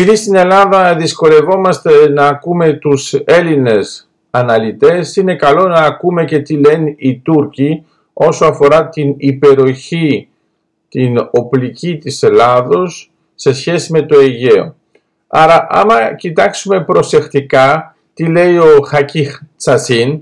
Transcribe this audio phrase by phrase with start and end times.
[0.00, 6.56] Επειδή στην Ελλάδα δυσκολευόμαστε να ακούμε τους Έλληνες αναλυτές, είναι καλό να ακούμε και τι
[6.56, 10.28] λένε οι Τούρκοι όσο αφορά την υπεροχή,
[10.88, 14.74] την οπλική της Ελλάδος σε σχέση με το Αιγαίο.
[15.26, 20.20] Άρα άμα κοιτάξουμε προσεκτικά τι λέει ο Χακίχ Τσασίν,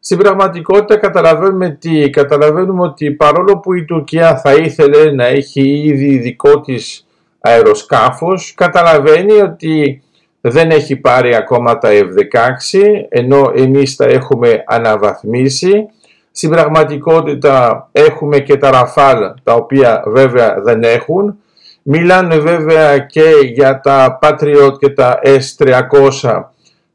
[0.00, 6.18] στην πραγματικότητα καταλαβαίνουμε, τι, καταλαβαίνουμε ότι παρόλο που η Τουρκία θα ήθελε να έχει ήδη
[6.18, 7.02] δικό της
[7.48, 10.02] αεροσκάφος, καταλαβαίνει ότι
[10.40, 15.86] δεν έχει πάρει ακόμα τα F-16, ενώ εμείς τα έχουμε αναβαθμίσει.
[16.30, 21.38] Στην πραγματικότητα έχουμε και τα Ραφάλ, τα οποία βέβαια δεν έχουν.
[21.82, 26.44] Μιλάνε βέβαια και για τα Patriot και τα S300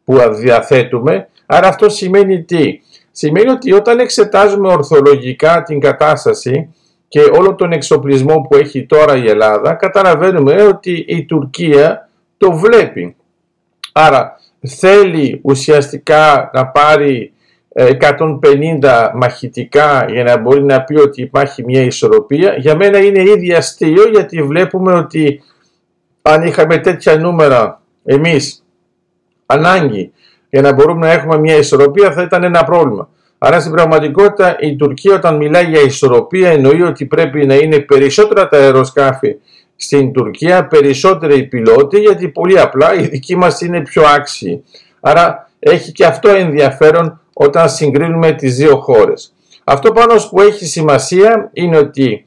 [0.03, 1.27] που διαθέτουμε.
[1.45, 2.80] Άρα αυτό σημαίνει τι;
[3.16, 6.73] Σημαίνει ότι όταν εξετάζουμε ορθολογικά την κατάσταση
[7.13, 13.16] και όλο τον εξοπλισμό που έχει τώρα η Ελλάδα, καταλαβαίνουμε ότι η Τουρκία το βλέπει.
[13.91, 17.34] Άρα θέλει ουσιαστικά να πάρει
[18.81, 22.56] 150 μαχητικά για να μπορεί να πει ότι υπάρχει μια ισορροπία.
[22.58, 25.41] Για μένα είναι ήδη αστείο γιατί βλέπουμε ότι
[26.22, 28.66] αν είχαμε τέτοια νούμερα εμείς
[29.45, 30.11] ανάγκη
[30.50, 33.09] για να μπορούμε να έχουμε μια ισορροπία θα ήταν ένα πρόβλημα.
[33.45, 38.47] Άρα στην πραγματικότητα η Τουρκία όταν μιλάει για ισορροπία εννοεί ότι πρέπει να είναι περισσότερα
[38.47, 39.35] τα αεροσκάφη
[39.75, 44.63] στην Τουρκία, περισσότεροι οι πιλότοι γιατί πολύ απλά οι δικοί μας είναι πιο άξιοι.
[45.00, 49.33] Άρα έχει και αυτό ενδιαφέρον όταν συγκρίνουμε τις δύο χώρες.
[49.63, 52.25] Αυτό πάνω που έχει σημασία είναι ότι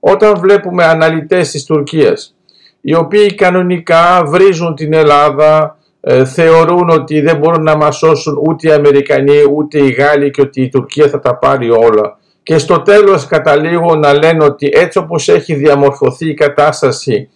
[0.00, 2.34] όταν βλέπουμε αναλυτές της Τουρκίας
[2.80, 8.68] οι οποίοι κανονικά βρίζουν την Ελλάδα, ε, θεωρούν ότι δεν μπορούν να μας σώσουν ούτε
[8.68, 12.18] οι Αμερικανοί ούτε οι Γάλλοι και ότι η Τουρκία θα τα πάρει όλα.
[12.42, 17.28] Και στο τέλος καταλήγουν να λένε ότι έτσι όπως έχει διαμορφωθεί η κατάσταση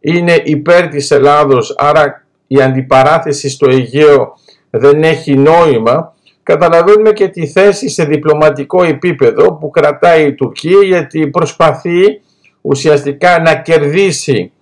[0.00, 4.34] είναι υπέρ της Ελλάδος, άρα η αντιπαράθεση στο Αιγαίο
[4.70, 11.26] δεν έχει νόημα, καταλαβαίνουμε και τη θέση σε διπλωματικό επίπεδο που κρατάει η Τουρκία γιατί
[11.26, 12.20] προσπαθεί
[12.60, 14.52] ουσιαστικά να κερδίσει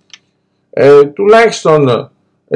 [0.69, 2.09] ε, τουλάχιστον ε,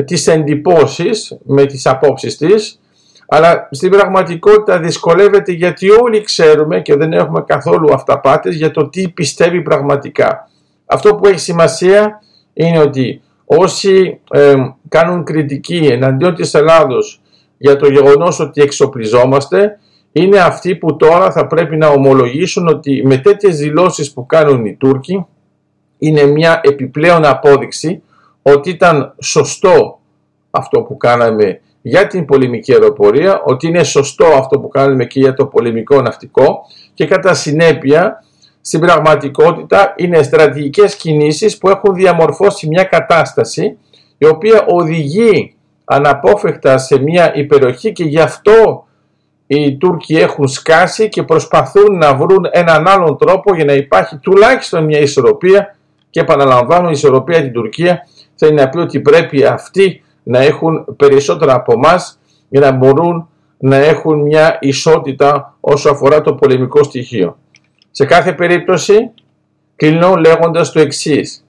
[0.05, 2.79] τις εντυπώσεις με τις απόψεις της
[3.27, 9.09] αλλά στην πραγματικότητα δυσκολεύεται γιατί όλοι ξέρουμε και δεν έχουμε καθόλου αυταπάτες για το τι
[9.09, 10.49] πιστεύει πραγματικά.
[10.85, 12.21] Αυτό που έχει σημασία
[12.53, 14.55] είναι ότι όσοι ε,
[14.87, 17.21] κάνουν κριτική εναντίον της Ελλάδος
[17.57, 19.79] για το γεγονός ότι εξοπλιζόμαστε
[20.11, 24.75] είναι αυτοί που τώρα θα πρέπει να ομολογήσουν ότι με τέτοιες δηλώσεις που κάνουν οι
[24.75, 25.25] Τούρκοι
[25.97, 28.01] είναι μια επιπλέον απόδειξη
[28.43, 29.99] ότι ήταν σωστό
[30.51, 35.33] αυτό που κάναμε για την πολεμική αεροπορία, ότι είναι σωστό αυτό που κάνουμε και για
[35.33, 36.61] το πολεμικό ναυτικό
[36.93, 38.23] και κατά συνέπεια
[38.61, 43.77] στην πραγματικότητα είναι στρατηγικές κινήσεις που έχουν διαμορφώσει μια κατάσταση
[44.17, 45.55] η οποία οδηγεί
[45.85, 48.87] αναπόφευκτα σε μια υπεροχή και γι' αυτό
[49.47, 54.83] οι Τούρκοι έχουν σκάσει και προσπαθούν να βρουν έναν άλλον τρόπο για να υπάρχει τουλάχιστον
[54.83, 55.75] μια ισορροπία
[56.09, 58.07] και επαναλαμβάνω η ισορροπία την Τουρκία
[58.45, 63.27] θέλει να πει ότι πρέπει αυτοί να έχουν περισσότερα από εμάς για να μπορούν
[63.57, 67.37] να έχουν μια ισότητα όσο αφορά το πολεμικό στοιχείο.
[67.91, 69.11] Σε κάθε περίπτωση
[69.75, 71.45] κλείνω λέγοντας το εξής.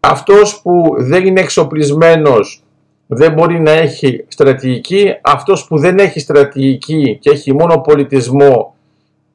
[0.00, 2.62] Αυτός που δεν είναι εξοπλισμένος
[3.06, 5.14] δεν μπορεί να έχει στρατηγική.
[5.22, 8.74] Αυτός που δεν έχει στρατηγική και έχει μόνο πολιτισμό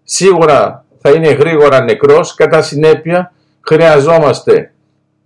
[0.03, 2.33] σίγουρα θα είναι γρήγορα νεκρός.
[2.33, 4.69] Κατά συνέπεια χρειαζόμαστε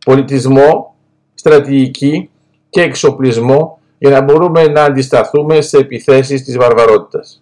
[0.06, 0.96] πολιτισμό,
[1.40, 2.30] στρατηγική
[2.70, 7.42] και εξοπλισμό για να μπορούμε να αντισταθούμε σε επιθέσεις της βαρβαρότητας.